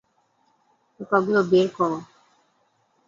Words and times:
পোকাগুলো 0.95 1.39
বের 1.51 1.67
করো। 1.77 1.97